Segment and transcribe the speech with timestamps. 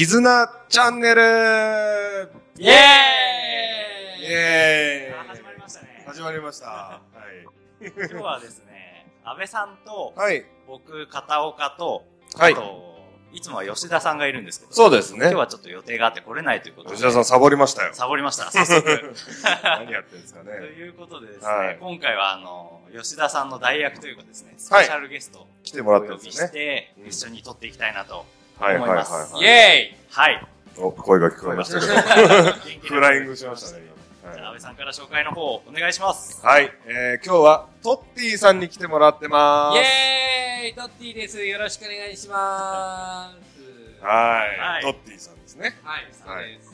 [0.00, 2.70] 絆チャンネルイェーイ
[4.22, 6.04] イエーイ始まりましたね。
[6.06, 6.66] 始まりました。
[6.66, 7.00] は
[7.82, 7.86] い。
[7.86, 10.46] 今日はですね、安倍さんと、はい。
[10.66, 12.04] 僕、片岡と、
[12.34, 12.98] はいあと、
[13.34, 17.90] いつもは吉田さんがいるんですけど、そうですね今日はちょっと予定があって来れないということで、吉田さんサボりましたよ。
[17.92, 19.14] サボりました、 早速。
[19.62, 20.56] 何やってるんですかとね。
[20.78, 26.48] いうことでですね、はい今回はあの、吉田さんの代役というかですね、スペシャルゲストを来てもらお呼びってるんですよね。
[26.48, 29.12] して、うん一緒に撮っていきたいなとはいはいはい思います。
[29.34, 29.44] はい。
[29.44, 30.46] イェーイはい。
[30.78, 32.86] お、声が聞こえましたけど。
[32.86, 33.84] フライングしましたね、
[34.24, 34.34] 今。
[34.34, 36.44] じゃあ、安はい倍さんから紹介の方、お願いします。
[36.44, 36.70] はい。
[36.86, 39.88] えー、今日は、トッティさんに来てもらってまイーす。
[40.64, 41.44] ェーイトッティです。
[41.44, 44.04] よろしくお願いします。
[44.04, 44.10] は。
[44.10, 45.74] はいいトッティさんですね。
[45.82, 46.70] はい、そうです。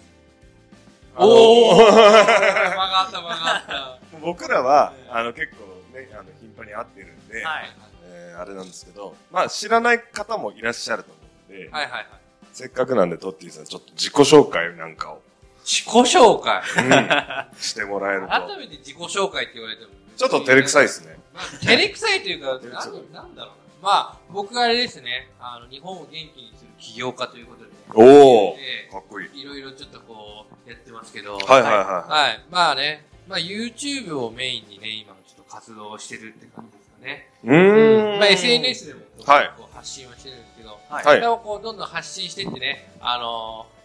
[1.19, 3.99] おー間があった間があった。
[4.21, 5.65] 僕らは、あの、結構
[5.97, 7.71] ね、あの、頻繁に会ってるんで、はい。
[8.09, 12.07] えーあれなんですけど、まあ、知らない方もいらっしゃると思うんで、はいはいはい。
[12.53, 15.23] せっかくなんでトッティさん、ちょっと自己紹介なんかを、
[15.65, 16.63] 自己紹介？
[16.85, 18.29] うん してもらえると。
[18.29, 19.91] 改めて自己紹介って言われても。
[20.17, 21.19] ちょっと照れくさいですね。
[21.35, 23.67] まあ照れくさいというか、 なんなんだろうな。
[23.83, 29.29] まあ、僕があれですね、あの、日本を元気にする起業家ということで、おー、えかっこいい。
[29.29, 32.45] ーいろいろちょっとこう、やってますけど、はいはいははい。
[32.51, 37.31] まあね、まあ YouTube をメインにね、今ちょっと活動してるって感じですかね。
[37.45, 37.49] い。
[37.49, 38.19] うーん。
[38.19, 41.05] まあ SNS でもはいこう発信はしてるんですけど、はい。
[41.05, 43.77] はいでもこうどんどん発信してってね、あのー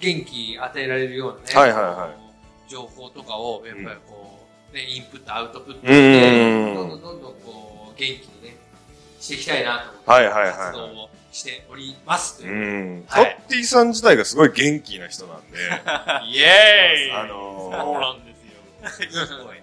[0.00, 2.22] 元気与えられるようなね、はいはいはい
[2.68, 4.40] 情報とかをやっぱりこ
[4.72, 8.56] う、ね、インプット、アウトプットうして、ーんどんどんどんどんこう、元気にね、
[9.20, 13.00] していきたいなと思って、はいはいはい活動をしておりますとういう。
[13.00, 13.04] ん。
[13.04, 15.58] トはいッティさん自体がすごい元気な人なんで、
[16.28, 18.34] イエあのそうー、なんで
[19.00, 19.26] すよ。
[19.26, 19.56] すごい。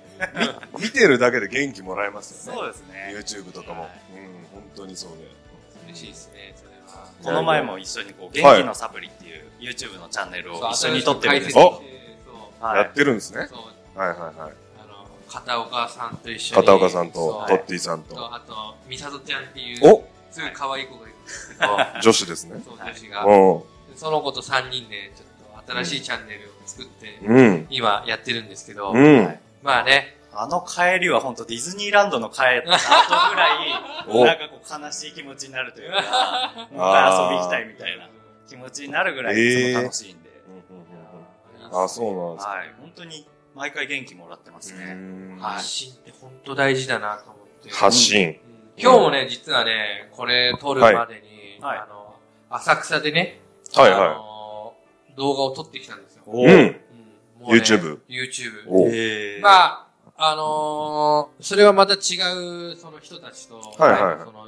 [0.79, 2.59] 見てるだけで元気もらえますよね。
[2.59, 3.13] そうですね。
[3.17, 3.81] YouTube とかも。
[3.83, 5.27] はいうん、本当にそうで。
[5.89, 7.05] 嬉しいですね、それは。
[7.23, 13.49] この前も一緒にこう、元気のサプリっていう YouTube のチャンネルを一緒に撮ってるんですやってるんですね。
[13.95, 14.33] はいはいはい。
[14.39, 16.61] あの、片岡さんと一緒に。
[16.61, 18.35] 片岡さんとトッティさんと、と。
[18.35, 22.61] あと、みさとちゃんっていう、おすごい可愛い子がいるんですけど、 女子ですね。
[22.63, 23.25] そう、はい女子が。
[23.25, 23.63] うん。
[23.95, 27.67] その子と3人で、ちょっと新しいチャンネルを作って、うん。
[27.69, 28.93] 今やってるんですけど。
[29.61, 33.73] まあね、あの帰りは本当ディズニーランドの帰った後ぐらい、
[34.07, 38.09] おなんかこう悲しい気持ちになるというか、 もう一回遊び行きたいみたいな
[38.47, 40.29] 気持ちになるぐらいいつも楽しいんで、
[41.71, 42.51] あ、そうなんですか。
[42.51, 42.73] はい。
[42.79, 44.97] 本当に毎回元気もらってますね。
[45.39, 47.69] 発信って本当大事だなと思って。
[47.71, 48.27] 発信。
[48.27, 48.49] うん
[48.81, 52.15] 今日もね、実はね、これ撮るまでに、はいあの、
[52.49, 53.41] 浅草でね、
[53.75, 54.73] はいはあの
[55.17, 56.23] 動画を撮ってきたんですよ。
[56.27, 56.45] い。
[56.45, 56.51] うん。
[56.51, 56.81] うん
[57.39, 59.41] もうね YouTube YouTube。
[59.41, 59.87] まあ、
[60.21, 64.03] あのーそれはまた違う、その人たちと、はいはい。
[64.03, 64.47] はいその、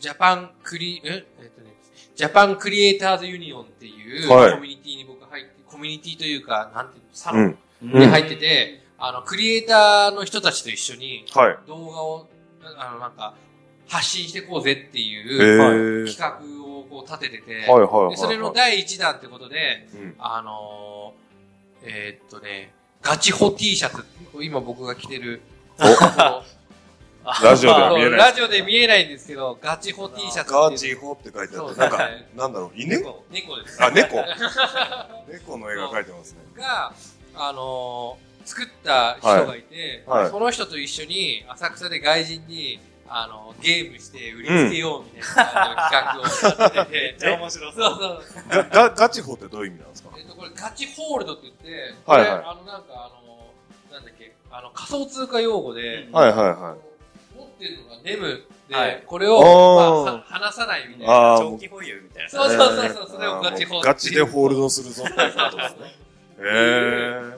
[0.00, 1.24] ジャパンクリ、え？
[1.38, 1.72] えっとね、
[2.16, 4.54] ジャパンクリエイターズユニオンっていう、はい。
[4.54, 11.56] コミュニティに僕入って、コミュニティというか、なんていうの、サロンに入ってて、あの、クリエイターの人たちと一緒にはい。
[11.68, 12.26] 動画を、
[12.76, 13.34] あの、なんか、
[13.88, 16.12] 発信していこうぜってへいう、ー。
[16.12, 18.10] 企画をこう立ててて、はいはいはいはい。
[18.10, 20.14] でそれの第一弾ってことで、うん。
[20.18, 24.04] あのー、えーっとね、ガチホ T シャツ、
[24.40, 25.42] 今僕が着てる、
[27.42, 28.18] ラジオでは見えない。
[28.18, 31.76] ラジオで見えないんですけど、ガチホ T シャツガチホって書いてあって、そう。
[31.76, 32.96] なんかはい、なんだろう、犬？
[32.98, 33.24] 猫。
[33.30, 33.82] 猫です。
[33.82, 34.24] あ、猫。
[35.28, 36.38] 猫の絵が描いてますね。
[36.56, 36.92] が、
[37.34, 40.22] あのー作った人がいて、はい。
[40.22, 40.30] はい。
[40.32, 45.44] その人と一緒に浅草で外人に、あのゲームして売りつけようみたいな
[45.92, 46.50] 企画を立
[46.90, 47.82] てめってちゃ面白そう。
[47.82, 48.48] そうそう。
[48.48, 50.08] が、が、ガチホってどういう意味なんですか？
[50.18, 56.76] えっと、これガチホールドって言って、はいはいこれあの、なんかあの、なんだっけ、あの、仮想通貨用語で、うんはいはいは
[57.36, 61.36] 持ってるのがネムで、はいこれを、まあは、離さないみたいな。
[61.38, 62.30] 長期保有みたいな。
[62.30, 63.88] そうそうそうそう、それをガチホールド。
[63.88, 65.96] ガチでホールドするぞってことですね。
[66.42, 67.30] へー。
[67.30, 67.36] や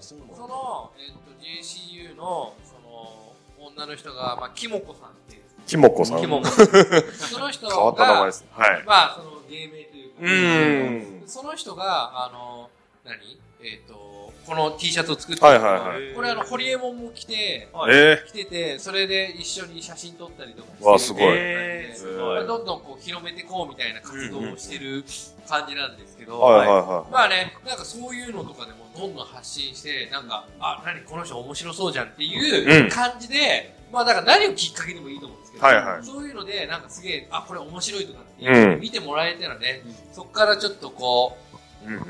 [0.00, 3.32] つで、その、えっと、JCU の、その、
[3.66, 5.42] 女の人が、まあ、キモコさんっていう。
[5.66, 6.20] キモコさん。
[6.20, 6.66] キモコさん。
[7.16, 8.48] その人が、変わった名前ですね。
[8.52, 8.82] はい。
[8.84, 12.68] まあ、その、芸名というか、うーんその人が、あの、
[13.04, 13.38] 何？
[13.62, 16.14] えっ、と、この T シャツを作ってはいはいはい。
[16.14, 22.46] これあの、ホリエモンも着て、はいえ着てて、それで一緒に写真撮ったりとかしてわすごい。
[22.46, 25.04] どんどんこう広めてこうみたいな活動をしてる
[25.46, 26.42] 感じなんですけど、ー。
[26.42, 31.02] はいはいはまあね、なんかそういうのとかでもどんどん発信して、なんか、あ、何？
[31.02, 32.88] この人面白そうじゃんっていううん。
[32.88, 35.38] 感じで、まあだから何をきっかけでもいいと思う。
[35.38, 39.82] んですけど、はいはいそういうので、なんかすげえ、あ、これ面白いとかって見てもらえたらね、
[40.12, 41.36] そっからちょっとこ
[41.84, 41.86] い。
[41.86, 42.04] うんうんう、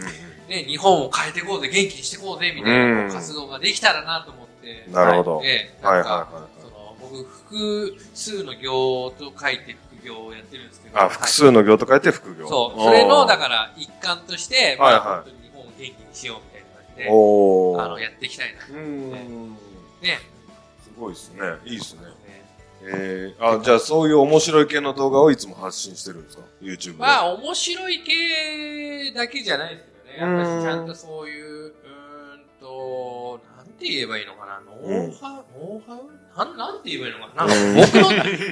[0.49, 4.93] ね、日本を変えていこうぜ、元気にしていこうぜ、みたいなうん活動ができたらなと思って、うん。
[4.93, 5.43] なるほど。
[5.45, 11.01] ええ、はいはいなんか、はその、僕、複数の行と書いて副業をやってるんですけど。
[11.01, 12.49] あ、複数の行と書いて副業。
[12.49, 12.81] そう。
[12.81, 17.07] それの、だから、一環として、まあ、はいはい本当に日本を元気にしようみたいな感じで。
[17.07, 18.61] あの、やっていきたいな。
[18.67, 19.51] うーん。
[20.03, 20.19] ね。
[20.83, 21.41] すごいですね。
[21.65, 22.01] いいですね。
[22.83, 26.99] ねえー、あ、じゃあそういう面白い系の動画をいつも発信してるんですか ?YouTube で。
[26.99, 30.37] まあ、面白い系だけじゃないですけどね。
[30.37, 34.61] やっぱりちゃんとそういう、うーんと、なんて言えばいいのかな？
[34.61, 34.73] ノ
[35.09, 35.99] ウハウ、ノウハウ？
[36.37, 37.47] なん、なんて言えばいいのかな？
[37.47, 37.99] なんか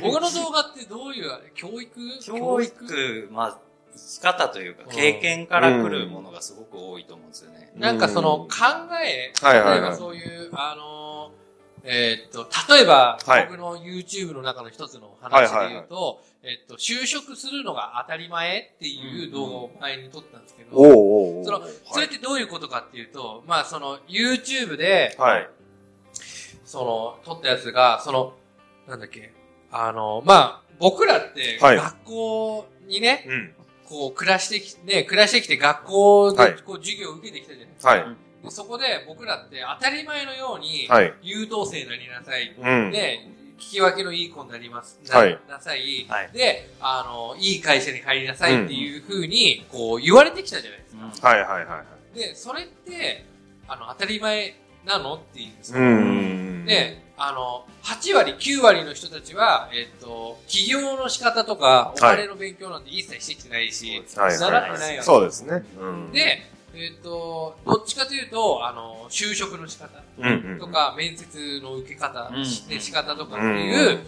[0.03, 2.19] 僕の、僕の動画ってどういう、教育？
[2.21, 3.59] 教育、まあ、
[3.97, 7.73] 生き方というか、経験から来るものがすごく多いと思うんですよね。
[7.75, 8.49] なんかその考
[9.03, 11.08] え、はいはいはい例えばそういう、あのー、
[11.91, 20.95] えーっと、例えば、はい僕の YouTube の中の一つの話で言うと、えっと、就職するのが当たり前っていう動画を前に撮ったんですけど、おーおー
[21.39, 25.49] おーその、それってどういうことかっていうと、まあその、YouTube で、はい。
[26.67, 28.35] その、撮ったやつが、その、
[28.87, 29.33] なんだっけ、
[29.73, 33.55] あの、まあ、僕らって、はい学校にね、うん。
[33.87, 37.91] こう、暮らしてきて、ね、暮らしてきて学校はいで、こう、授業を受けてきたじゃないですか。
[37.93, 38.17] はい。
[38.45, 41.13] でそこで僕らって当たり前のように、はい。
[41.23, 42.55] 優等生になりなさい。
[42.57, 42.91] うん。
[42.91, 43.21] で、
[43.59, 45.01] 聞き分けのいい子になります。
[45.09, 46.07] なはいなさい。
[46.09, 51.29] はいで、あの、いい会社に入りなさいっていう風に、こう、言われてきたじゃないですか。
[51.29, 52.19] はいはいはいはい。
[52.19, 53.25] で、それって、
[53.67, 54.55] あの、当たり前
[54.87, 55.83] なのっていうんですうよ。
[55.85, 56.65] ん。
[56.65, 64.59] で、あの、8割、9割の人たちは、えっと、起業の仕方とか、お金の勉強なんて一切してきてないし、はい習。
[64.59, 65.65] ってないよそうですね。
[65.81, 66.13] うん。
[66.13, 66.43] で、
[66.75, 70.59] えっ、と、どっちかというと、あの、就職の仕方うんうん。
[70.59, 74.01] とか、面接の受け方、うんしね仕方とかっていう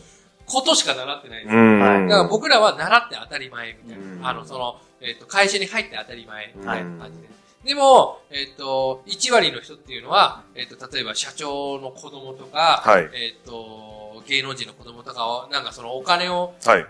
[0.47, 4.31] ことしか習ってないんですだから僕らは習って当たり前みたいうんな。
[4.31, 6.99] あの、その、えっ、と、会社に入って当たり前みたいなうん。
[6.99, 7.29] 感じで。
[7.65, 13.09] でも、えっ、と、1割の人っていうのは、えっ、と、例えば社長の子供とか、はい。
[13.15, 16.87] えっ、と、芸能人の子供とかを、なんかそのお金をはい。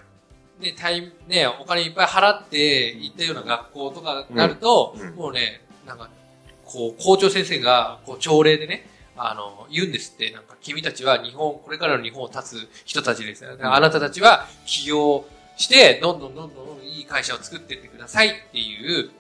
[0.61, 6.09] ね、タイム、ね、お金いっぱい払って行ったような学校とかになると、うんうんもうね、なんか、
[6.65, 8.87] こう、校長先生が、こう、朝礼でね、
[9.17, 15.25] あの、言うんですって、なんか、君たちは日本、これからの日本を立つ人たちですあなたたちは起業
[15.57, 19.11] して、どんどんどんどんいい会社を作っていってくださいっていう。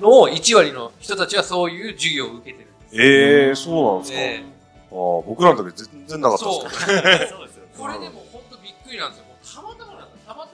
[0.00, 3.02] のを、1割の人たちはそういう授業を受けてるんです。
[3.02, 4.16] ええー、そうなんですか。
[4.18, 4.44] で
[4.92, 6.64] ああ、僕らの時全然なかったそう。
[6.64, 6.98] ですけど。
[7.38, 7.64] そうですよ。
[7.78, 9.24] これでも本当びっくりなんですよ。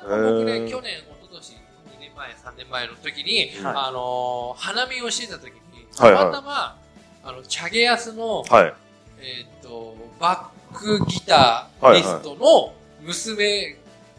[0.06, 1.52] 僕ね、去年、一昨年、
[1.96, 6.78] 2年前、3年前の時に、はいあのー花見をしてた時に、たまたま、
[7.24, 8.74] あの、チャゲヤスの、はい。
[9.18, 13.76] えーっと、バックギタリストの娘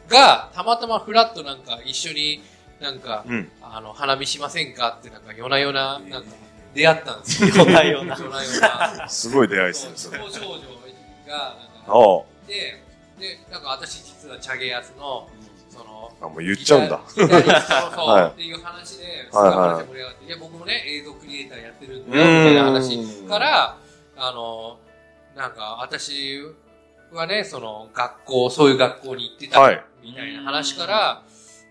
[0.09, 2.43] が、たまたまフラッとなんか一緒に
[2.81, 3.49] なんか、うん。
[3.61, 6.29] あの、花見しませんかってなんか夜な夜な、なんか
[6.73, 7.49] 出会ったんですよ。
[7.55, 8.61] 夜な夜な夜な夜
[8.97, 9.09] な。
[9.09, 10.19] すごい出会いですね、それ。
[10.19, 11.55] 少女が、なんか、
[11.87, 12.83] あで、
[13.19, 15.27] で、なんか私実はチャゲヤスの、
[15.77, 16.25] その、あ。
[16.25, 16.99] あ、もう言っちゃうんだ。
[17.15, 23.77] ギタリストそう、はいっていう話で、すはいごい盛り上がって、いや、僕もね、映像クリエイターやってるんだよ、みたいな話から、
[24.17, 24.79] あの、
[25.35, 26.41] なんか、私
[27.11, 31.23] はね、その、学校、そういう学校に行ってた、はいみたいな話から、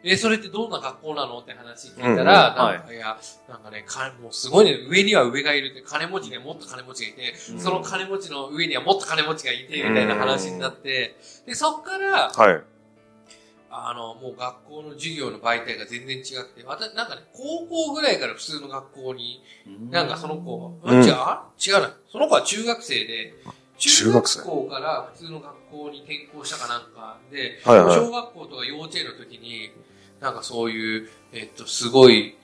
[0.02, 3.18] え、それってどんな学校なのって話聞いたら、うんうんなんか、いや、
[3.48, 11.16] なんかね、かもうすごいね、上には上がいるって、金持ちにはもっと金持ちがいて、うんその金持ちの上にはもっと金持ちがいて、みたいな話になって、
[11.46, 12.62] で、そっから、はい。
[13.84, 19.42] あの、もう学校の授業の媒体が全然違くて、また、なんかね、高校ぐらいから普通の学校に、
[19.90, 21.04] なんかその子、うん。
[21.04, 21.94] 違う、あ違うな。
[22.10, 23.34] その子は中学生で、
[23.78, 27.96] 中学校から普通の学校に転校したかなんかで、はいはい。
[27.96, 29.70] 小学校とか幼稚園の時に、
[30.20, 32.34] なんかそういう、えっと、すごい、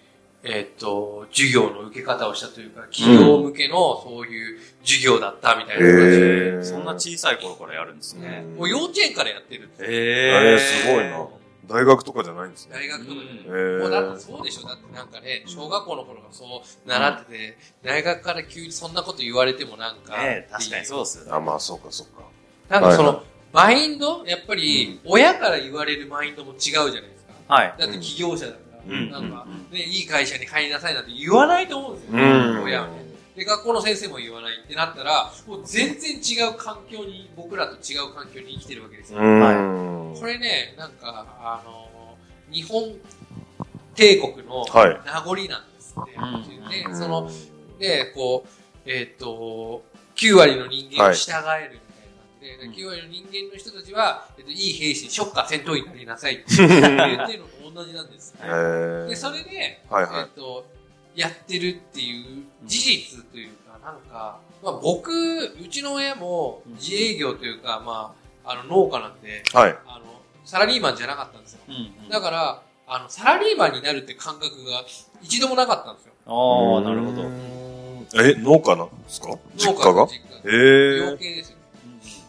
[0.44, 8.44] えっと、授業の受け方をしたというか、企業向けのそういう授業だったみたいな感じで、へーそんな小さい頃からやるんですね。
[8.56, 11.28] もう幼稚園からやってるんですよええー、すごいな。
[11.68, 12.75] 大学とかじゃないんですね。
[12.75, 13.20] 大学とかで。
[13.20, 14.18] うんえもうだってー。
[14.18, 21.30] そうでしょだってなんかね、小学校の頃がそう習ってて、大学から急にそんなこと言われてもなんか、ね確かにそうですよね。
[21.34, 22.25] あ、まあ、そうか、そうか。
[22.68, 23.22] なんかその、はいは
[23.52, 24.25] マインド？
[24.26, 27.54] やっぱり、親から言われるマインドも違うじゃないですか。
[27.54, 27.75] はい。
[27.78, 32.62] だって起業者だから、うんなんかね、いい会社に入りなさいなんて言わないと思うんですよ、うん。
[32.64, 33.12] 親はね。
[33.36, 39.20] で、学校の先生も言わないってなったら、もう全然違う環境に、僕らと違う環境に生きてるわけですよ。
[39.20, 40.14] うん。
[40.18, 41.88] これね、なんか、あの、
[42.50, 42.92] 日本
[43.94, 46.14] 帝国のはい名残なんですって。
[46.14, 47.30] うんで、うんその、
[47.78, 48.48] で、こう、
[48.86, 49.82] えっ、と、
[50.16, 51.80] 9割の人間を従えるみ
[52.40, 58.34] たいなで、うん9割の人間の人たちは、えっと、いい兵士、ショッカー戦闘員になりなさいって言ってるのと同じなんです。
[58.40, 59.08] えー。
[59.08, 60.64] で、それで、はいはいえっ、と、
[61.14, 68.14] やってるっていう事実というか、なんか、まあ僕、うちの親も自営業というか、ま
[68.44, 69.76] あ、あの、農家なんで、はい。
[69.86, 70.04] あの、
[70.44, 71.60] サラリーマンじゃなかったんですよ。
[71.68, 72.08] うんうん。
[72.08, 74.84] だから、あの、サラリーマンになるって感覚が
[75.22, 76.12] 一度もなかったんですよ。
[76.26, 77.22] ああ、なるほど。
[78.22, 79.28] え、農家なんですか？
[79.56, 80.96] 実家が農家の実え家。
[80.98, 81.10] 養ー。
[81.12, 81.56] 鶏ですよ。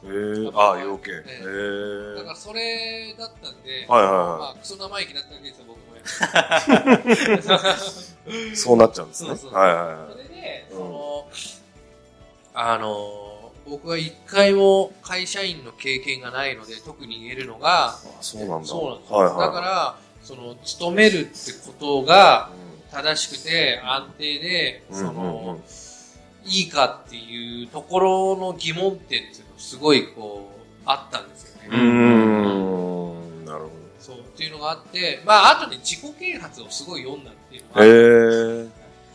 [0.06, 1.18] えー、あ、養鶏。
[1.18, 2.16] ええー。
[2.16, 5.84] だからそれだったんで、はいはいはいまあ、クソ生意気だったわけですよ、僕も。
[8.56, 9.30] そうなっちゃうんですね。
[9.30, 11.28] そうそうはいはいはそれで、うんその、
[12.54, 18.08] あの、僕は一回も会社員の経験がないので、特に言えるのが、い。
[18.10, 18.68] あそうなんだ。
[18.68, 19.18] そうなんですよ。
[19.18, 19.38] はいはい。
[19.48, 22.50] だから、その、勤めるってことが
[22.92, 25.60] 正しくて安定で、うん、そうんうんうんの、
[26.46, 31.70] いいかっていうところの疑問点っていうのすごいこう、あったんですよね。
[31.72, 33.46] うーん。
[33.46, 37.80] なるほそう、っていうのがあって、まあ、あとで自己啓発をすごい読んだっていうのど。
[37.80, 38.70] が、えー。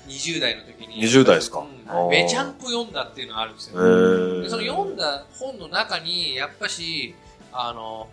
[0.09, 1.03] 20代の時に。
[1.03, 1.59] 20代ですか？
[1.61, 3.83] うんめちゃんこ読んだっていうのがあるんですえよ。
[3.83, 4.43] ー。
[4.45, 7.15] でその読んだ本の中に、やっぱし、
[7.53, 8.09] あの、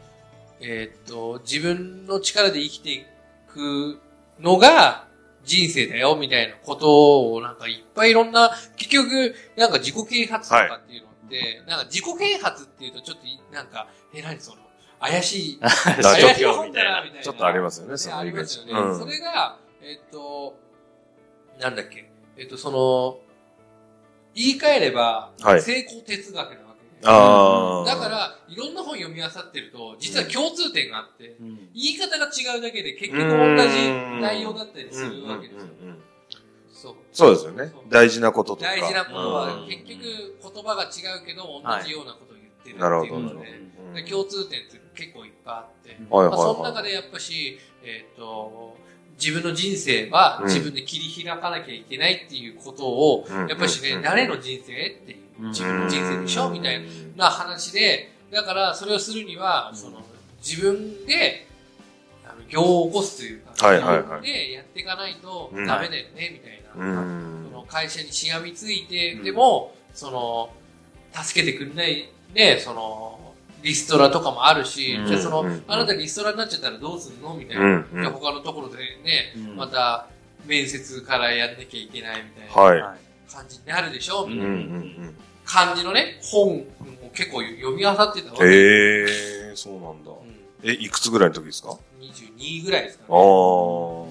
[0.59, 3.05] えーっと、自分の力で生きてい
[3.47, 3.99] く
[4.41, 5.05] のが
[5.45, 11.14] 人生だよ、みたいなことを、なんかいっぱいいろんな、結局、なんか自己啓発とかっていうのって、
[11.67, 14.57] なんか自己啓発っていうとちょっとい、なんか、え、何その、
[14.99, 17.23] 怪しい、 怪しい本だな、みたいな。
[17.23, 18.71] ちょっとありますよね、そねのありますよね。
[18.71, 20.57] うんそれが、えっと、
[21.59, 23.19] なんだっけ、えっと、その、
[24.33, 27.07] 言い換えれば、はい成功哲学なわけで。
[27.07, 27.85] あー。
[27.85, 33.91] だから、いろんな本読み漁ってると、実は共通点があって、うん言い方が違うだけで結局同じ
[34.21, 35.69] 内容だったりするわけですよ。
[36.85, 36.95] そう。
[37.11, 37.73] そうですよね。
[37.89, 38.69] 大事なこととか。
[38.69, 39.67] 大事なことはうん。
[39.67, 40.01] 結局
[40.53, 46.73] 言葉が違うけど同じようなことを言ってるっていうなるほど、ことで、共通点って結構いっぱいあって、はいまあ、そのはいはい。
[46.73, 48.77] 中でやっぱし、えっ、と、
[49.19, 50.47] 自分の人生はうん。
[50.47, 53.47] 自分で切り開かなきゃいけないっていうことを、うん。
[53.47, 54.01] やっぱしね、うん。
[54.01, 55.49] 誰の人生っていう、うん。
[55.49, 56.81] 自分の人生でしょみたい
[57.15, 60.01] な話で、だからそれをするには、その、
[60.43, 61.47] 自分で、
[62.25, 64.21] あの、業を起こすというか、はいはいはい。
[64.21, 65.65] でやっていかないとうん。
[65.65, 66.85] ダメだよね、みたいな。
[66.85, 67.49] うん。
[67.51, 69.23] その会社にしがみついて、うん。
[69.23, 70.49] でも、その、
[71.13, 73.33] 助けてくれない、ね、その、
[73.63, 75.07] リストラとかもあるし、うん。
[75.07, 75.63] じゃあその、うん。
[75.67, 77.33] あなたリストラになっちゃったらどうするの？
[77.33, 77.83] みたいな。
[77.83, 79.55] じ他のところでね、うん。
[79.55, 80.07] また、
[80.45, 82.95] 面接からやんなきゃいけないみたいな
[83.27, 84.27] 感じになるでしょ？
[84.27, 85.11] みたいな。
[85.45, 86.65] 感じのね、本を
[87.13, 88.45] 結構読み漁ってたわけ。
[88.45, 89.03] へ
[89.51, 90.11] え、そうなんだ。
[90.11, 90.69] うん。
[90.69, 91.77] え、いくつぐらいの時ですか？
[92.11, 93.15] 22ぐらいですかあね。
[93.17, 94.05] ー。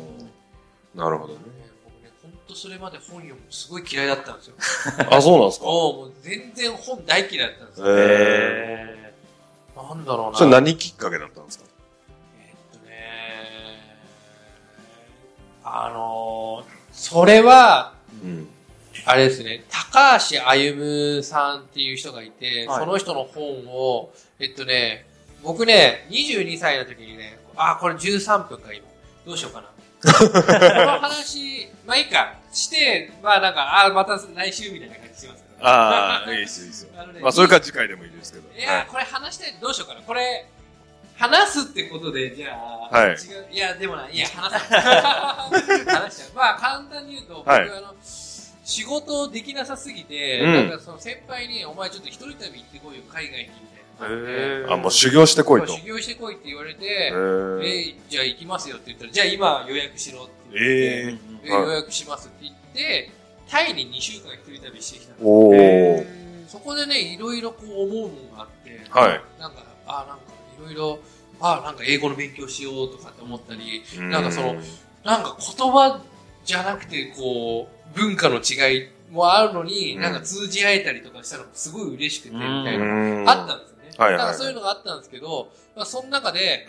[0.95, 1.39] なるほどね。
[1.41, 1.45] ね
[1.85, 4.55] 僕ね、ほんとそれまで本読むのすごい嫌いだったんですよ。
[5.11, 5.67] あ、そうなんですか？
[5.67, 7.87] もうもう全然本大嫌いだったんですよ。
[7.87, 7.91] へ
[9.01, 9.15] え
[9.77, 10.39] なんだろうな。
[10.39, 11.65] それ何きっかけだったんですか？
[12.41, 12.95] えっとね、
[15.65, 18.49] あのーそれは、うん。
[19.07, 25.05] あれですね、高橋歩さんっていう人がいて、はいその人の本を、えっとね、
[25.43, 28.87] 僕ね、22歳の時にね、あ、これ13分か今。
[29.27, 29.69] どうしようかな。
[30.13, 35.67] この話、まあいいか、して、まあなんか、あ、また来週みたいな感じしますけど。
[35.67, 36.91] ああ、いいです、いいですよ。
[37.01, 38.45] あのねまあ、それから次回でもいいですけど。
[38.55, 39.55] いや、これ話したい。
[39.61, 40.03] どうしようかな。
[40.03, 40.47] これ、
[41.17, 43.49] 話すってことで、じゃあ、はい違う。
[43.51, 44.75] いや、でもな、いや、話す。
[44.75, 46.31] 話しちゃう。
[46.35, 47.95] まあ、簡単に言うと、僕、はいあの、
[48.65, 53.84] 仕事できなさすぎて、うんなんかその先輩に、お前ちょっと一人旅行ってこいよ、海外に、みたいな。
[54.01, 54.73] へー。
[54.73, 55.69] あ、もう修行してこいと。
[55.69, 57.63] 修行してこいって言われへて、ー。
[57.63, 61.63] えじゃあ行きますよって言ったら、じゃあ今予約しろって言って、ええはい。
[61.63, 63.11] 予約しますって言って、
[63.49, 65.17] タイに2週間一人旅してきたん
[65.51, 66.07] で
[66.47, 66.53] す。
[66.53, 69.21] そこでね、いろいろこう思うのがあって、はい。
[69.41, 70.23] なんか、あ、なんか
[70.61, 70.99] いろいろ、
[71.41, 74.55] あ、なんか英語の勉強しようとかって思ったり、なんかその
[75.05, 76.01] なんか言葉
[76.45, 80.03] じゃなくて、こう、文化の違いもあるのに、うん。
[80.03, 83.29] なんか通じ合えたりとかしたのもすごい嬉しくて、みうんたいな、うん。
[83.29, 83.74] あったんです。
[83.99, 84.27] はいはいはい。
[84.27, 86.67] なんかそういうのがあったんですけど、まあ、その中で、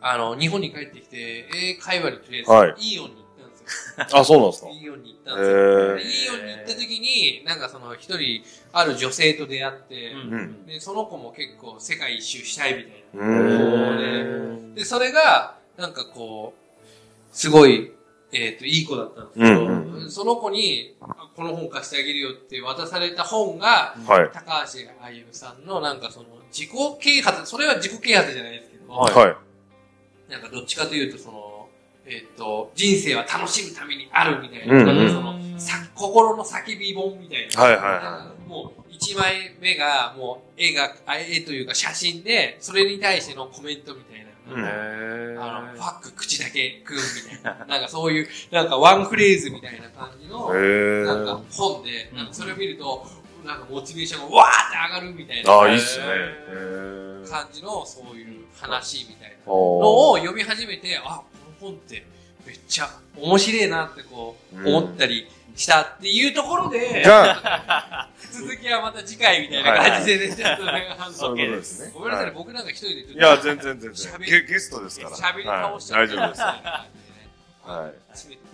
[0.00, 2.74] あの、日本に帰ってきて、英会話にとりあえず、はい。
[2.94, 4.06] イーオンに行ったんですよ。
[4.20, 4.68] あ、そうなんですか。
[4.68, 5.98] イーオンに行ったへんですよ。
[5.98, 10.66] イーオンに行った時に、なんかその一人、ある女性と出会って、うん。
[10.66, 14.74] で、その子も結構世界一周したいみたいな。
[14.74, 17.92] で、それが、なんかこう、すごい、
[18.32, 24.30] えっ、と、いい子だったんですけど、うんうんその子に、あこの本貸してあげるよって渡された本が、はい。
[24.32, 29.28] 高橋歩さんのなんかその、自己啓発、それは自己啓発じゃないですけど、はいは
[30.28, 30.32] い。
[30.32, 31.68] なんかどっちかというとその、
[32.06, 37.62] えっ、と、人生は楽しむためにあるみたいな、うんなんかその、さ心の叫び本みたいな。
[37.62, 44.28] はいはいもう、一枚目が、もう、絵が、あ絵というか写真で、それに対してのコメントみたいな。
[44.50, 47.64] うんあの、 ファック口だけ食うみたいな。
[47.66, 51.56] なんかそういう、なんかワンフレーズみたいな感じの、へなんかー。
[51.56, 53.06] 本で、なんかそれを見ると、
[53.44, 55.52] なんかモチベーションがわーって上がるみたいな。
[55.52, 56.04] ああ、いいっすね。
[57.28, 61.20] 感じのそういう話みたいなのを読み始めて、あ、
[61.60, 62.04] この本って
[62.46, 71.92] めっちゃ面白いなってこううん思ったりしたっていうところで、が、 続きはまた次回みたいな感じでね、ちょっとね、そういうことですね。
[71.92, 74.20] ごめんなさい僕なんか一人でいや、全然全然。
[74.20, 75.16] ゲゲストですから。
[75.16, 76.40] 喋り倒しちゃ大丈夫です。
[77.66, 77.92] はい。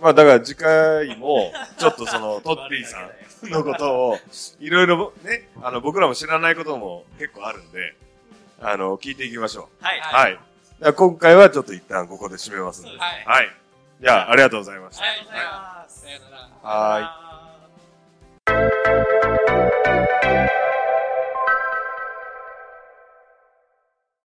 [0.01, 3.07] まあだから次回も、ちょっとその、トッピーさ
[3.43, 4.19] んのことを、
[4.59, 7.95] いろいろね、あの、僕らも知らないことも結構あるんで、
[8.61, 9.99] あの、聞いていきましょはい。
[9.99, 10.01] う。
[10.01, 10.33] ははい。
[10.33, 10.43] だか
[10.79, 12.89] ら今回はちょっと一旦ここで締めますんで。
[12.97, 13.49] はい。
[14.01, 15.03] じゃあ、ありがとうございました。
[15.03, 15.11] は
[15.83, 15.84] い
[16.63, 17.01] は。
[17.01, 17.25] い。